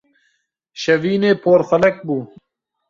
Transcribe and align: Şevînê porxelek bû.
Şevînê 0.81 1.31
porxelek 1.43 1.97
bû. 2.07 2.17